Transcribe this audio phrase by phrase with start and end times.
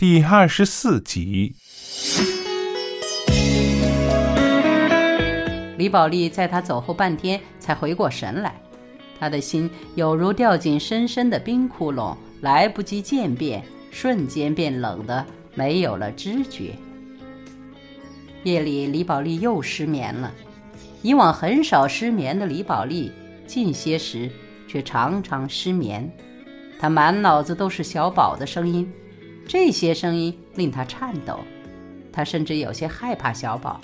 [0.00, 1.56] 第二十四集。
[5.76, 8.54] 李宝莉在他走后半天才回过神来，
[9.18, 15.26] 他的心有如掉进深深的冰窟窿，来不及渐变，瞬间变冷的
[15.56, 16.76] 没有了知觉。
[18.44, 20.32] 夜里，李宝莉又失眠了。
[21.02, 23.10] 以往很少失眠的李宝莉，
[23.48, 24.30] 近些时
[24.68, 26.08] 却常常失眠。
[26.78, 28.88] 她满脑子都是小宝的声音，
[29.48, 31.40] 这些声音令她颤抖。
[32.12, 33.80] 她甚至有些害怕小宝。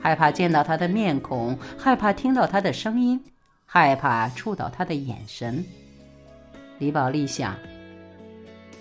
[0.00, 3.20] 害怕见到他的面孔，害怕听到他的声音，
[3.66, 5.64] 害怕触到他的眼神。
[6.78, 7.56] 李宝莉想：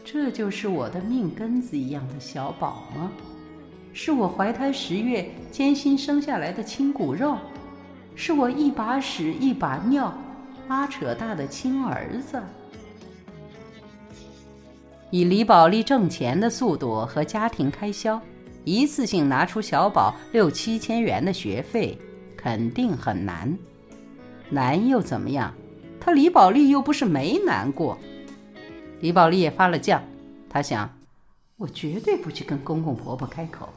[0.06, 3.12] 这就是我的命根子一样的小宝吗？
[3.94, 7.36] 是我怀胎十月艰辛生下来的亲骨肉？
[8.16, 10.16] 是我一把屎一把尿
[10.68, 12.40] 拉扯大的亲儿子？
[15.10, 18.20] 以李宝莉挣钱的速度和家庭开销。
[18.66, 21.98] 一次性拿出小宝六七千元的学费，
[22.36, 23.58] 肯定很难。
[24.50, 25.54] 难又怎么样？
[26.00, 27.98] 他李宝莉又不是没难过。
[29.00, 30.00] 李宝莉也发了犟，
[30.50, 30.90] 他想：
[31.56, 33.70] 我绝对不去跟公公婆婆开口，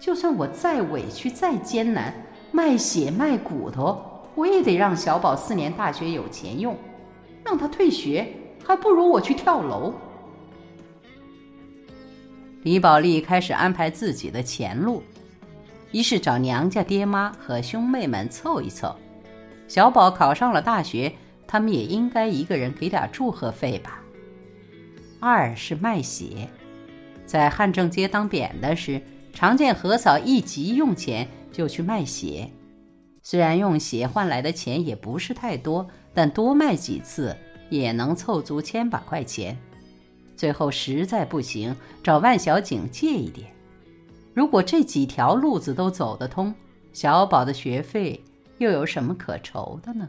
[0.00, 2.14] 就算我再委屈再艰难，
[2.50, 4.02] 卖血卖骨头，
[4.34, 6.74] 我也得让小宝四年大学有钱用，
[7.44, 8.26] 让他退学，
[8.64, 9.92] 还不如我去跳楼。
[12.64, 15.02] 李宝莉开始安排自己的前路，
[15.90, 18.96] 一是找娘家爹妈和兄妹们凑一凑，
[19.68, 21.12] 小宝考上了大学，
[21.46, 24.00] 他们也应该一个人给点祝贺费吧。
[25.20, 26.48] 二是卖血，
[27.26, 28.98] 在汉正街当扁担时，
[29.34, 32.48] 常见何嫂一急用钱就去卖血，
[33.22, 37.36] 虽然用血换来的钱也不是太多，但多卖几次
[37.68, 39.54] 也能凑足千把块钱。
[40.36, 43.54] 最后实在不行，找万小景借一点。
[44.34, 46.54] 如果这几条路子都走得通，
[46.92, 48.24] 小宝的学费
[48.58, 50.08] 又有什么可愁的呢？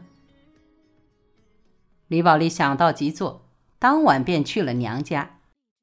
[2.08, 3.46] 李宝莉想到即做，
[3.78, 5.40] 当晚便去了娘家。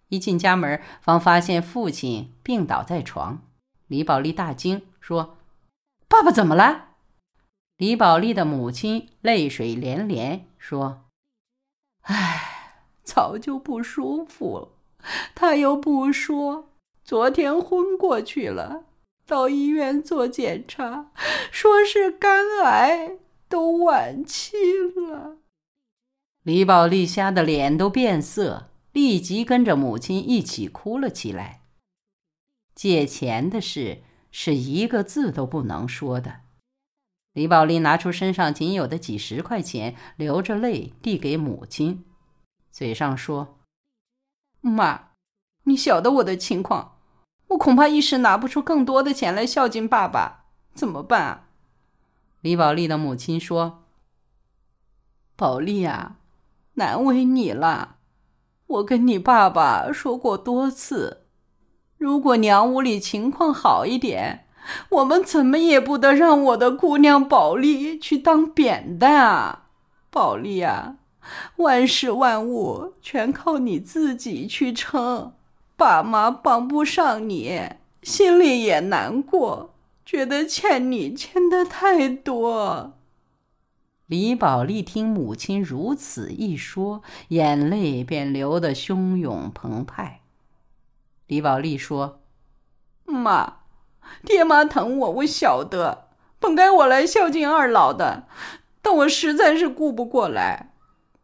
[0.09, 3.41] 一进家门，方发现父亲病倒在床。
[3.87, 5.37] 李宝莉大惊，说
[6.07, 6.89] ：“爸爸怎么了？”
[7.77, 11.05] 李宝莉的母亲泪水连连，说
[12.03, 12.49] ：“唉。”
[13.03, 14.69] 早就不舒服了，
[15.35, 16.69] 他又不说，
[17.03, 18.85] 昨天昏过去了。
[19.25, 21.11] 到医院做检查，
[21.51, 24.57] 说是肝癌，都晚期
[24.95, 25.37] 了。
[26.43, 31.61] 李宝莉吓得脸都变色，立即跟着母亲一起哭了起来。
[32.75, 36.41] 借钱的事是一个字都不能说的。
[37.33, 42.03] 李宝莉拿出身上仅有的几十块钱，流着泪递给母亲。
[42.73, 43.59] 嘴上说
[44.59, 45.11] ：“妈，
[45.66, 46.97] 你晓得我的情况，
[47.50, 51.50] 我恐怕一时拿不出更多的钱来孝敬爸爸，怎么办？”
[52.41, 53.83] 李宝莉的母亲说
[55.38, 56.16] ：“宝莉啊，
[56.73, 57.97] 难为你了。
[58.66, 61.28] 我跟你爸爸说过多次，
[62.00, 64.47] 如果娘屋里情况好一点，
[64.89, 69.67] 我们怎么也不得让我的姑娘宝莉去当扁担啊，
[70.09, 70.97] 宝莉啊。”
[71.57, 75.34] 万事万物全靠你自己去撑，
[75.75, 77.61] 爸妈帮不上你，
[78.01, 79.73] 心里也难过，
[80.06, 82.94] 觉得欠你欠的太多。
[84.07, 90.19] 李宝莉听母亲如此一说，眼泪便流得汹涌澎湃。
[91.28, 92.19] 李宝莉说
[93.06, 93.59] ：“妈，
[94.23, 98.28] 爹妈疼我，我晓得，本该我来孝敬二老的，
[98.81, 100.72] 但我实在是顾不过来。”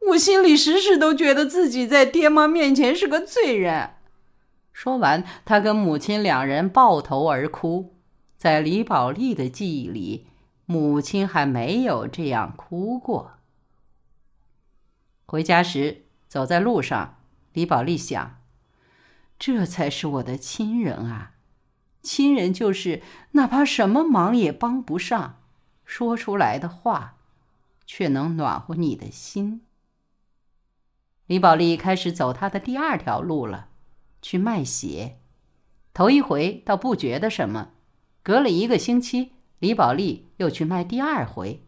[0.07, 3.91] 我心里时时都觉得自己在爹妈面前是个罪人。
[4.71, 7.95] 说完，他跟母亲两人抱头而哭。
[8.37, 10.27] 在李宝莉的记忆里，
[10.65, 13.33] 母亲还没有这样哭过。
[15.25, 17.17] 回家时，走在路上，
[17.51, 18.39] 李宝莉想：
[19.37, 21.33] 这才是我的亲人啊！
[22.01, 23.01] 亲人就是
[23.31, 25.41] 哪怕什么忙也帮不上，
[25.83, 27.17] 说出来的话，
[27.85, 29.65] 却能暖和你的心。
[31.29, 33.67] 李宝莉开始走她的第二条路了，
[34.19, 35.19] 去卖血。
[35.93, 37.69] 头一回倒不觉得什么，
[38.23, 41.63] 隔了一个星期，李宝莉又去卖第二回。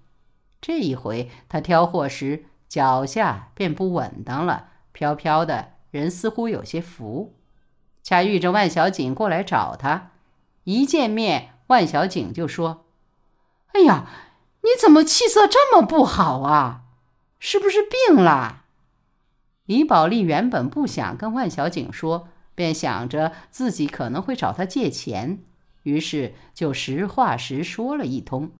[0.59, 7.35] 这一回，她挑货时脚下便不稳当了，飘飘的，人似乎有些浮。
[8.01, 10.13] 恰遇着万小景过来找她，
[10.63, 12.87] 一见面，万小景就说
[13.73, 14.07] ：“哎呀，
[14.61, 16.81] 你怎么气色这么不好啊？
[17.37, 18.57] 是不是病了？”
[19.71, 25.45] 李宝莉原本不想跟万小景说，便想着自己可能会找他借钱，
[25.83, 28.51] 于是就实话实说了一通。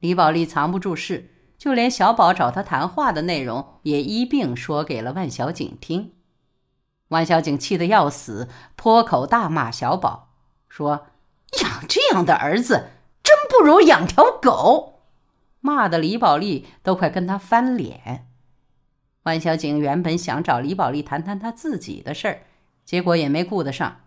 [0.00, 6.12] 李宝莉藏不住事，就连小宝找他谈话的内容也一并说给了万小景听。
[7.08, 10.30] 万小景气得要死，破口大骂小宝，
[10.66, 11.08] 说
[11.62, 12.88] ：“养这样的儿子，
[13.22, 15.02] 真不如养条狗。”
[15.60, 18.25] 骂得李宝莉都快跟他翻脸。
[19.26, 22.42] 万小景原本想找李宝莉谈谈他自己的事儿，
[22.84, 24.02] 结果也没顾得上。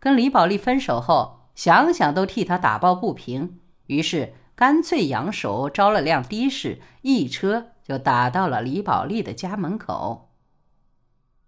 [0.00, 4.34] 跟李宝莉分手后，想想都替他打抱不平，于是。
[4.56, 10.28] 干脆扬手招了辆的士，一车就打到了李宝莉的家门口。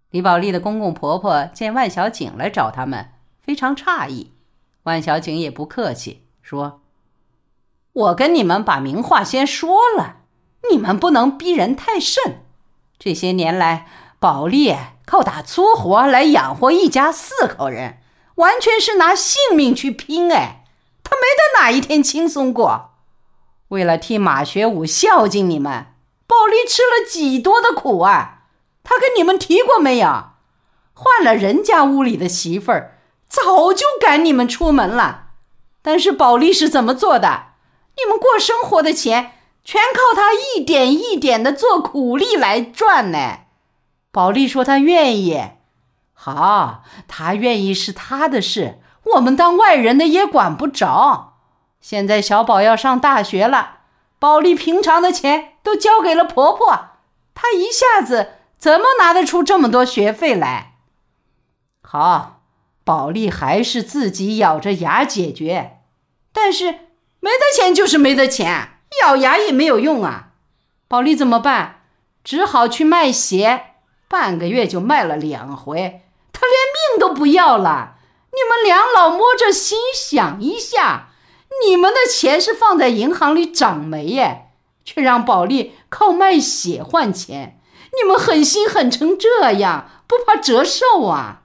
[0.09, 4.33] 李宝莉的公公婆婆见万小景来找他们，非常诧异。
[4.83, 6.81] 万小景也不客气，说
[7.93, 10.23] ：“我跟你们把明话先说了，
[10.69, 12.41] 你们不能逼人太甚。
[12.99, 13.87] 这些年来，
[14.19, 17.99] 宝莉靠打粗活来养活一家四口人，
[18.35, 20.31] 完全是拿性命去拼。
[20.31, 20.63] 哎，
[21.03, 22.91] 他没得哪一天轻松过。”
[23.69, 25.87] 为了替马学武孝敬你们，
[26.25, 28.43] 宝莉吃了几多的苦啊！
[28.83, 30.31] 他跟你们提过没有？
[30.93, 32.97] 换了人家屋里的媳妇儿，
[33.27, 35.25] 早就赶你们出门了。
[35.81, 37.53] 但是宝莉是怎么做的？
[37.97, 39.33] 你们过生活的钱，
[39.67, 43.39] 全靠他一点一点的做苦力来赚呢。
[44.13, 45.41] 宝莉说她愿意，
[46.13, 48.79] 好，她愿意是她的事，
[49.15, 51.33] 我们当外人的也管不着。
[51.81, 53.79] 现在小宝要上大学了，
[54.17, 56.91] 宝莉平常的钱都交给了婆婆，
[57.35, 60.75] 她一下子怎么拿得出这么多学费来？
[61.81, 62.39] 好，
[62.85, 65.81] 宝莉还是自己咬着牙解决，
[66.31, 66.71] 但是
[67.19, 70.29] 没得钱就是没得钱，咬牙也没有用啊。
[70.87, 71.81] 宝莉怎么办？
[72.23, 73.75] 只好去卖鞋，
[74.07, 76.01] 半个月就卖了两回，
[76.33, 77.95] 她连命都不要了。
[78.31, 81.09] 你们两老摸着心想一下。
[81.65, 84.51] 你们的钱是放在银行里长霉耶，
[84.85, 87.59] 却让宝莉靠卖血换钱，
[87.97, 91.43] 你们狠心狠成这样，不怕折寿啊？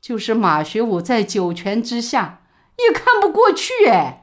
[0.00, 2.42] 就是马学武在九泉之下
[2.78, 4.19] 也看不过去哎。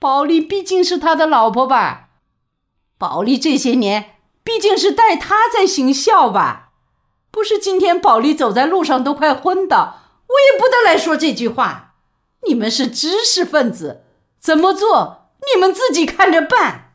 [0.00, 2.08] 宝莉毕竟是他的老婆吧？
[2.96, 6.70] 宝莉这些年毕竟是带他在行孝吧？
[7.30, 11.96] 不是今天宝莉走在路上都快昏倒，我也不得来说这句话。
[12.46, 14.04] 你们是知识分子，
[14.38, 16.94] 怎么做你们自己看着办。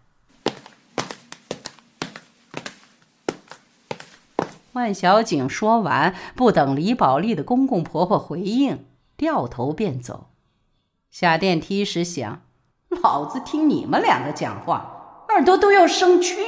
[4.72, 10.32] 万小景说完，不等李宝莉的公公婆婆回应，掉头便走。
[11.12, 12.42] 下电梯时想：
[13.06, 16.40] 老子听你们两个讲话，耳朵都要生蛆。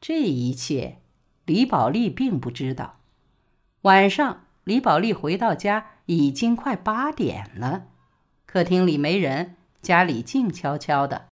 [0.00, 0.98] 这一切，
[1.44, 2.96] 李宝莉并不知道。
[3.82, 5.90] 晚上，李宝莉回到家。
[6.06, 7.88] 已经快八点了，
[8.46, 11.26] 客厅里没人，家里静悄悄的。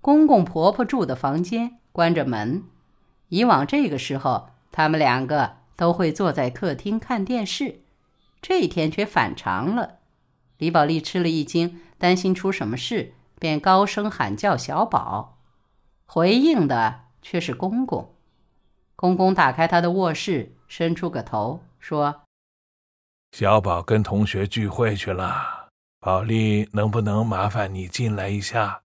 [0.00, 2.64] 公公婆婆住的房间关着门，
[3.28, 7.82] 以往这个时候，他们两个都会坐在客厅看电视，
[8.40, 9.98] 这天却反常了。
[10.62, 15.40] 李宝莉吃了一惊，担心出什么事，便高声喊叫小宝，
[16.06, 18.14] 回应的却是公公。
[18.94, 22.22] 公公打开他的卧室，伸出个头说。
[23.32, 25.66] 小宝跟同学聚会去了，
[25.98, 28.82] 宝莉能不能麻烦你进来一下？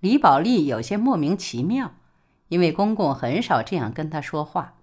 [0.00, 1.92] 李宝莉有些莫名其妙，
[2.48, 4.76] 因为公公很少这样跟她说话。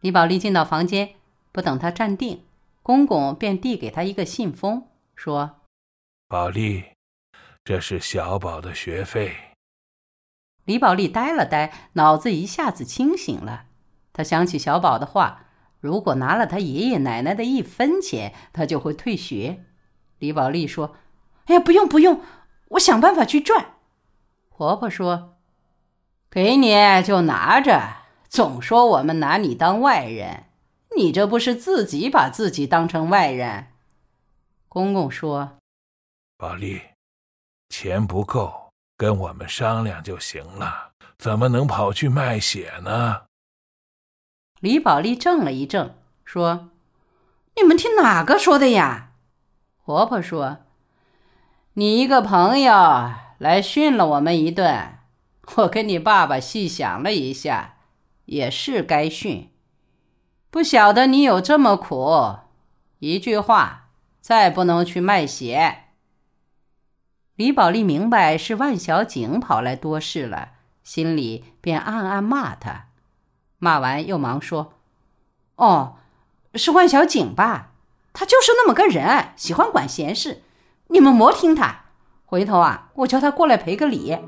[0.00, 1.14] 李宝莉进到房间，
[1.50, 2.44] 不等她站定，
[2.82, 5.60] 公公便递给他一个信封，说
[6.28, 6.84] ：“宝莉，
[7.64, 9.34] 这是小宝的学费。”
[10.64, 13.66] 李宝莉呆了呆，脑子一下子清醒了，
[14.12, 15.46] 她想起小宝的话。
[15.80, 19.64] 如果拿了他爷爷奶奶的一分钱，他就会退学。
[20.20, 20.94] 李宝莉说
[21.46, 22.22] ：“哎呀，不用不用，
[22.68, 23.78] 我想办法去赚。”
[24.48, 25.38] 婆婆说
[26.30, 26.72] ：“给你
[27.04, 27.80] 就拿着，
[28.28, 30.44] 总说我们拿你当外人，
[30.96, 33.68] 你这不是自己把自己当成外人？”
[34.68, 35.58] 公公说
[36.38, 36.80] ：“宝莉，
[37.68, 43.22] 钱不够，跟我们商量就行了，怎么能跑去卖血呢？”
[44.60, 45.94] 李宝莉怔了一怔，
[46.24, 46.70] 说
[47.56, 49.12] ：“你们听哪个说的呀？”
[49.84, 50.58] 婆婆说
[51.74, 55.00] ：“你一个朋友来训了我们一顿，
[55.56, 57.76] 我跟你爸爸细想了一下，
[58.26, 59.51] 也是该训。
[60.52, 62.36] 不晓得你有这么苦，
[62.98, 63.88] 一句话，
[64.20, 65.84] 再不能去卖血。”
[67.36, 70.50] 李宝莉明白是万小景跑来多事了，
[70.84, 72.88] 心里便暗暗骂他。
[73.56, 74.74] 骂完又忙说
[75.56, 75.96] ：“哦，
[76.54, 77.70] 是万小景吧？
[78.12, 80.42] 他就是那么个人，喜欢管闲事。
[80.88, 81.84] 你们莫听他。
[82.26, 84.18] 回头啊，我叫他过来赔个礼。”